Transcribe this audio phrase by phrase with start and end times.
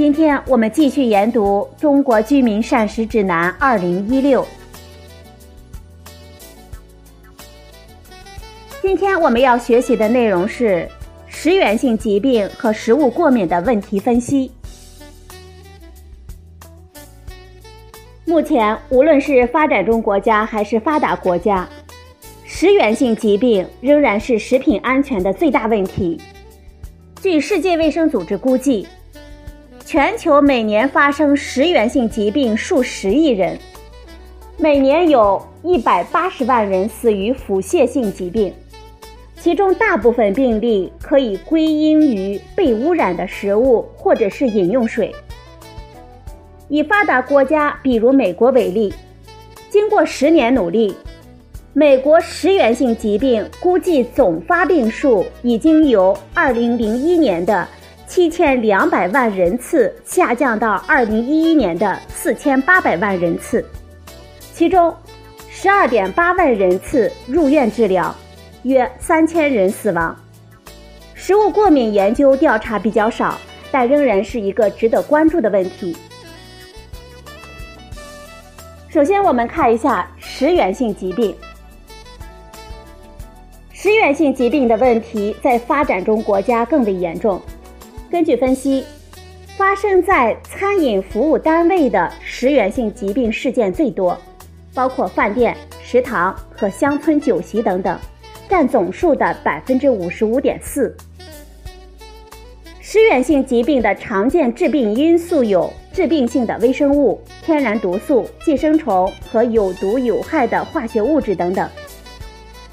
[0.00, 4.22] 今天我们继续研读《中国居民膳食指南 （2016）》。
[8.80, 10.88] 今天我们要学习的内容是
[11.26, 14.50] 食源性疾病和食物过敏的问题分析。
[18.24, 21.68] 目前，无论是发展中国家还是发达国家，
[22.46, 26.18] 食源性疾病仍然是食品安全的最大问题。
[27.20, 28.88] 据世界卫生组织估计，
[29.92, 33.58] 全球每年发生食源性疾病数十亿人，
[34.56, 38.54] 每年有一百八十万人死于腹泻性疾病，
[39.40, 45.12] 其中大部分病例可以归因于被污染的食物或者是饮用水。
[46.68, 48.94] 以发达国家，比如美国为例，
[49.70, 50.94] 经过十年努力，
[51.72, 57.66] 美国食源性疾病估计总发病数已经由2001年的
[58.10, 63.64] 7200万人次下降到2011年的4800万人次，
[64.52, 64.92] 其中
[65.54, 68.12] 12.8万人次入院治疗，
[68.64, 70.16] 约3000人死亡。
[71.14, 73.38] 食物过敏研究调查比较少，
[73.70, 75.96] 但仍然是一个值得关注的问题。
[78.88, 81.32] 首先，我们看一下食源性疾病。
[83.72, 87.40] 食源性疾病的问题在发展中国家更为严重。
[88.10, 88.84] 根据分析，
[89.56, 94.18] 发生在餐饮服务单位的食源性疾病事件最多，
[94.74, 97.96] 包括饭店、食堂和乡村酒席等等，
[98.48, 100.92] 占总数的百分之五十五点四。
[102.80, 111.70] 食源性疾病的常见致病因素有致病性的微生物、天然毒素、寄生虫和有毒有害的化学物质等等。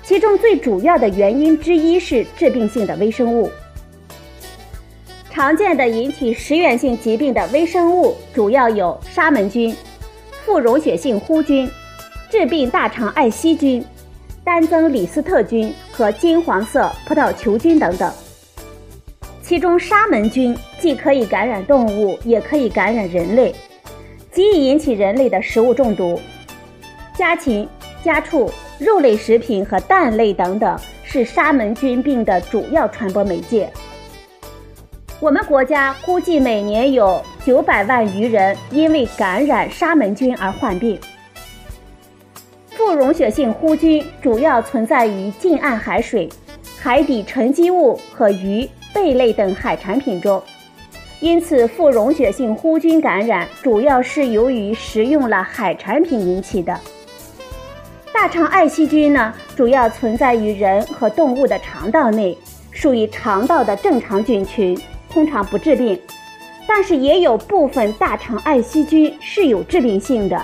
[0.01, 3.51] 其中最主要的原因之一是致病性的微生物。
[5.37, 9.71] 常见的引起食源性疾病的微生物主要有沙门菌、
[10.43, 11.69] 副溶血性弧菌、
[12.27, 13.85] 致病大肠艾希菌、
[14.43, 18.11] 单增李斯特菌和金黄色葡萄球菌等等。
[19.43, 23.53] 其中，沙门菌既可以感染动物，也可以感染人类，
[24.31, 26.19] 极易引起人类的食物中毒。
[27.15, 27.69] 家禽、
[28.03, 33.69] 家畜、肉类食品和蛋类等等是沙门菌病的主要传播媒介。
[35.19, 40.99] 我们国家估计每年有九百万余人因为感染沙门菌而患病。
[42.69, 46.29] 副溶血性弧菌主要存在于近岸海水、
[46.79, 48.69] 海底沉积物和鱼。
[48.93, 50.41] 贝类等海产品中，
[51.19, 56.75] 因此副溶血性弧菌感染主要是由于食用了海产品引起的。
[58.11, 62.35] 大肠艾希菌呢，主要存在于人和动物的肠道内，
[62.71, 64.75] 属于肠道的正常菌群，
[65.17, 65.99] 通常不致病。
[66.67, 70.39] 但是也有部分大肠艾希菌是有致病性的，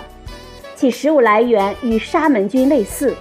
[0.75, 3.15] 其食物来源与沙门菌类似。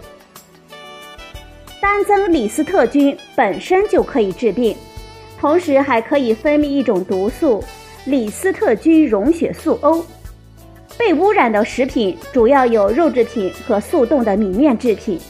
[1.78, 4.74] 单增李斯特菌本身就可以致病。
[5.38, 7.62] 同时还可以分泌一种毒素——
[8.06, 10.02] 李斯特菌溶血素 O。
[10.96, 15.20] 被污染的食品主要有肉制品和速冻的米面制品。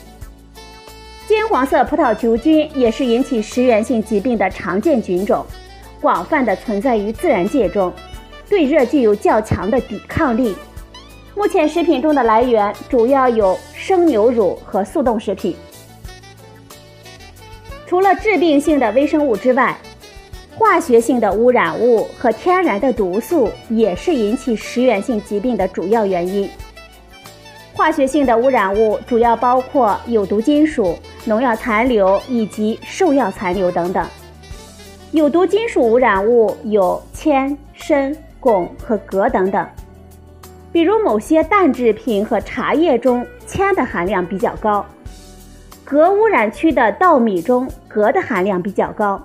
[1.26, 5.44] 金黄色葡萄球菌也是引起食源性疾病的常见菌种，
[6.02, 7.92] 广泛的存在于自然界中，
[8.50, 10.54] 对热具有较强的抵抗力。
[11.36, 15.54] 目前食品中的来源主要有生牛乳和速冻食品。
[17.86, 19.78] 除了致病性的微生物之外，
[20.56, 26.50] 化学性的污染物和天然的毒素也是引起食源性疾病的主要原因。
[27.72, 34.04] 化学性的污染物主要包括有毒金属、农药残留以及兽药残留等等。
[35.12, 39.66] 有毒金属污染物有铅、砷、汞和镉等等。
[40.72, 44.86] 比如某些蛋制品和茶叶中铅的含量比较高，
[45.84, 49.22] 镉污染区的稻米中镉的含量比较高。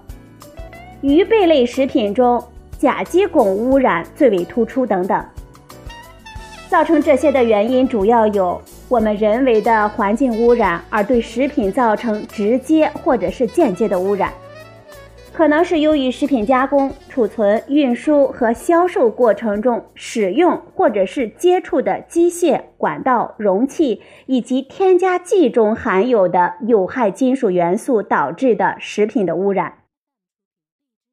[0.99, 2.43] 鱼贝类食品中，
[2.77, 5.23] 甲基汞污染最为突出等等。
[6.67, 14.33] 造成这些的原因主要有我们人为的环境污染，而对食品造成直接或者是间接的污染。
[15.37, 29.75] 可能是由于食品加工、储存、运输和销售过程中使用或者是接触的机械、管道、容器以及添加剂中含有的有害金属元素导致的食品的污染。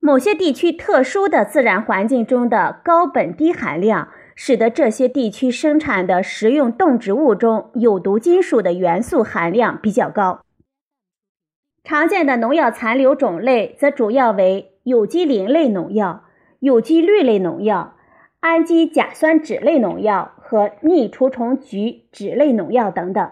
[0.00, 10.40] 某些地区特殊的自然环境中的高苯低含量，使得这些地区生产的食用动植物中有毒金属的元素含量比较高。
[11.84, 16.24] 常见的农药残留种类则主要为有机磷类农药、
[16.58, 17.94] 有机氯类农药、
[18.40, 23.30] 氨基甲酸酯类农药和逆除虫菊酯类农药等等，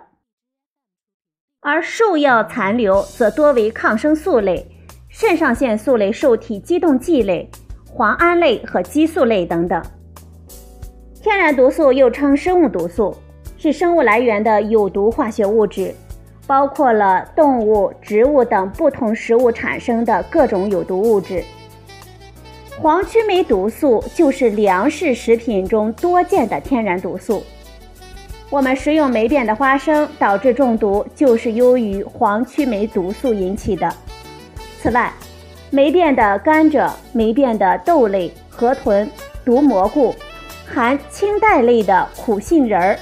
[1.61, 4.67] 而兽药残留则多为抗生素类、
[5.09, 7.51] 肾上腺素类受体激动剂类、
[7.97, 9.83] 磺胺类和激素类等等。
[11.23, 13.17] 天然毒素又称生物毒素，
[13.57, 15.95] 是生物来源的有毒化学物质。
[16.47, 21.45] 包括了动物、植物等不同食物产生的各种有毒物质。
[22.81, 27.43] 黄曲霉毒素就是粮食食品中多见的天然毒素。
[28.51, 33.91] 我们食用霉变的花生导致中毒，就是由于黄曲霉毒素引起的。
[34.81, 35.13] 此外，
[35.71, 39.09] 霉变的甘蔗、霉变的豆类、河豚、
[39.45, 40.15] 毒蘑菇、
[40.67, 42.99] 含青黛类的苦杏仁儿。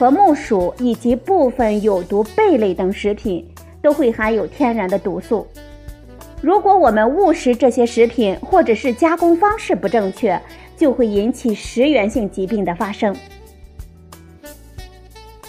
[0.00, 3.46] 和木薯以及部分有毒贝类等食品
[3.82, 5.46] 都会含有天然的毒素。
[6.40, 10.40] 如果我们误食这些食品，或者是加工方式不正确，
[10.74, 13.14] 就会引起食源性疾病的发生。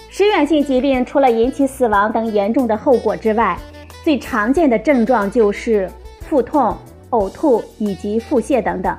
[0.10, 3.58] 食源性疾病除了引起死亡等严重的后果之外，
[4.04, 5.90] 最常见的症状就是
[6.20, 6.76] 腹痛、
[7.12, 8.94] 呕吐以及腹泻等等。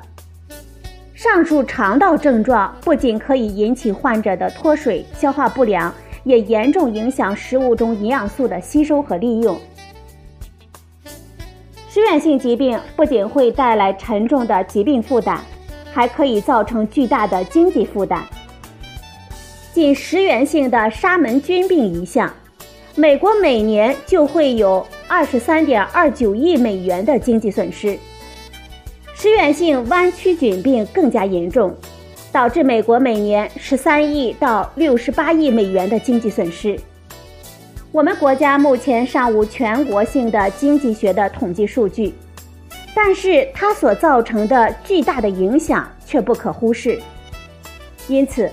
[1.22, 9.56] 上述肠道症状不仅可以引起患者的脱水、消化不良，也严重影响食物中营养素的吸收和利用。
[11.88, 15.38] 食源性疾病不仅会带来沉重的疾病负担，
[15.92, 18.20] 还可以造成巨大的经济负担。
[19.72, 22.28] 仅食源性的沙门菌病一项，
[22.96, 27.96] 美国每年就会有二十三点二九亿美元的经济损失。
[29.14, 31.74] 食源性弯曲菌病更加严重，
[32.32, 36.78] 导致美国每年十三亿到六十八亿美元的经济损失。
[37.92, 42.14] 我们国家目前尚无全国性的经济学的统计数据，
[42.94, 46.98] 但是它所造成的巨大的影响却不可忽视。
[48.08, 48.50] 因此，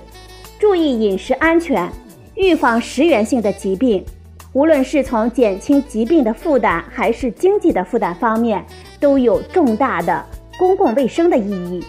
[0.59, 1.89] 注意饮食安全，
[2.35, 4.05] 预防食源性的疾病，
[4.51, 8.63] 无论是从减轻疾病的负担还是经济的负担方面，
[8.99, 10.23] 都有重大的。
[10.59, 11.81] 公共卫生的意义。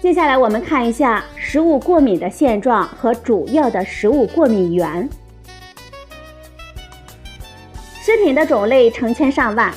[0.00, 5.08] 接下来我们看一下食物过敏的现状和主要的食物过敏源。
[8.00, 9.72] 食品的种类成千上万，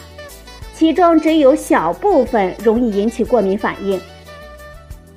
[0.74, 4.02] 其中只有小部分容易引起过敏反应。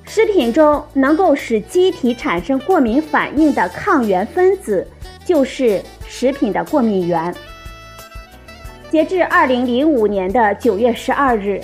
[0.05, 4.85] 食品中能够使机体产生过敏反应的抗原分子，
[5.25, 7.33] 就是食品的过敏源。
[8.91, 11.61] 截至二零零五年的九月十二日，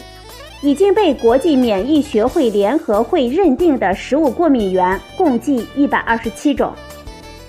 [0.62, 6.72] 已经被国际免疫学会联合会认定的食物过敏原共计一百二十七种，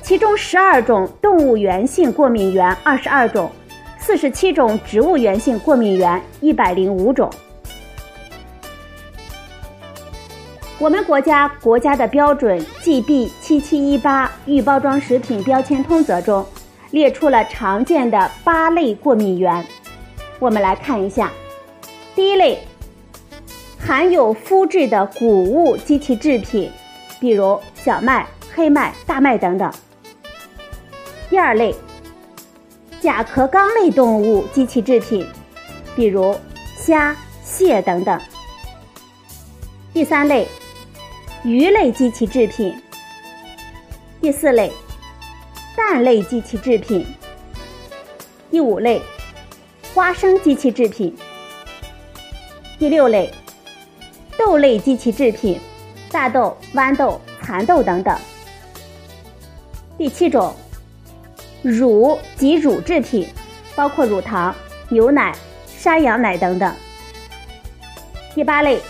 [0.00, 3.50] 其中十二种动物源性过敏原二十二种，
[3.99, 7.31] 四十七种植物源性过敏原一百零五种。
[10.78, 16.47] 我们国家国家的标准 GB 七七一八预包装食品标签通则中。
[16.96, 19.66] 列出了常见的八类过敏源，
[20.38, 21.30] 我们来看一下。
[22.14, 22.58] 第一类，
[23.78, 26.72] 含有麸质的谷物及其制品，
[27.20, 29.70] 比如小麦、黑麦、大麦等等。
[31.28, 31.74] 第二类，
[33.02, 35.28] 甲壳纲类动物及其制品，
[35.94, 36.34] 比如
[36.78, 38.18] 虾、蟹等等。
[39.92, 40.48] 第三类，
[41.44, 42.74] 鱼类及其制品。
[44.18, 44.72] 第四类。
[45.76, 47.06] 蛋类及其制品。
[48.50, 49.02] 第五类，
[49.95, 51.14] 花生及其制品。
[52.78, 53.30] 第六类，
[54.38, 55.61] 豆类及其制品，
[56.11, 58.16] 大豆、豌豆、蚕豆等等。
[59.99, 60.54] 第七种，
[61.62, 63.28] 乳及乳制品，
[63.75, 64.54] 包括乳糖、
[64.88, 65.35] 牛奶、
[65.66, 66.75] 山羊奶等等。
[68.35, 68.80] 第八类，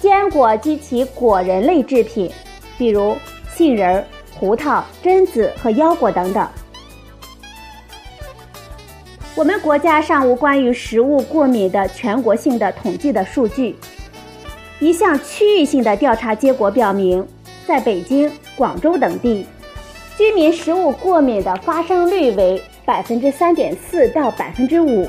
[0.00, 2.30] 坚果及其果仁类制品，
[2.76, 3.16] 比如
[3.54, 4.04] 杏仁。
[4.38, 6.46] 胡桃、榛子和腰果等等。
[9.34, 13.76] 我们国家尚无关于食物过敏的全国性的统计的数据。
[14.80, 17.26] 一项区域性的调查结果表明，
[17.66, 19.44] 在北京、广州等地，
[20.16, 25.08] 居民食物过敏的发生率为百分之三点四到百分之五。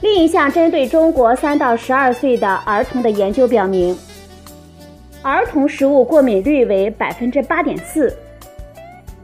[0.00, 3.98] 另一项针对中国三到十二岁的儿童的研究表明，
[5.28, 8.16] 儿童食物过敏率为百分之八点四。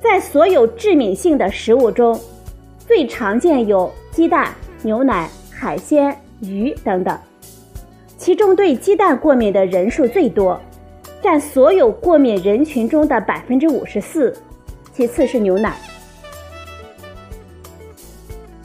[0.02, 2.20] 在所有致敏性的食物中，
[2.86, 7.18] 最常见有鸡蛋、牛奶、海鲜、鱼等等，
[8.18, 10.60] 其中对鸡蛋过敏的人数最多，
[11.22, 14.36] 占所有过敏人群中的百分之五十四，
[14.92, 15.74] 其次是牛奶。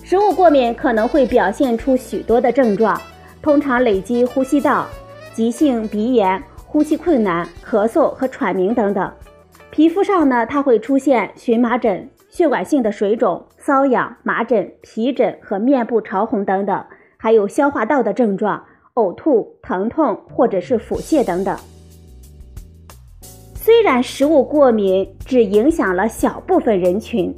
[0.03, 2.99] 食物过敏可能会表现出许多的症状，
[3.41, 4.85] 通常累积呼吸道、
[5.33, 9.11] 急性鼻炎、呼吸困难、咳嗽和喘鸣等等。
[9.71, 16.85] 皮肤上呢，它会出现荨麻疹、血管性的水肿、瘙痒、麻疹、皮疹和面部潮红等等，
[17.17, 21.57] 还有消化道的症状，呕吐、疼痛或者是腹泻等等。
[23.55, 27.35] 虽然食物过敏只影响了小部分人群，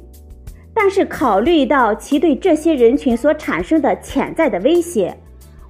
[0.74, 5.16] 但是考虑到其对这些人群所产生的潜在的威胁，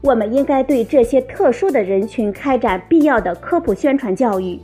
[0.03, 4.61] 我们应该对这些特殊的人群开展必要的科普宣传教育。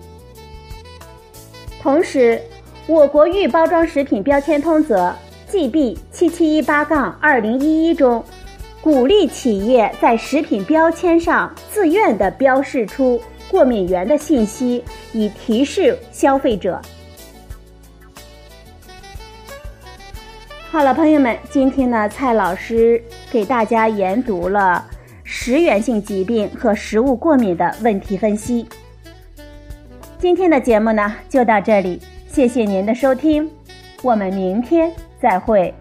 [1.80, 2.42] 同时，
[2.88, 5.14] 我国预包装食品标签通则
[5.48, 8.22] GB 七七一八杠二零一一中，
[8.82, 16.82] 鼓励企业在食品标签上自愿的标示出过敏源的信息，以提示消费者。
[20.70, 24.84] 好了，朋友们，今天呢，蔡老师给大家研读了
[25.30, 28.66] 食源性疾病和食物过敏的问题分析。
[30.18, 33.48] 今天的节目呢就到这里，谢谢您的收听，
[34.02, 35.72] 我们明天再会。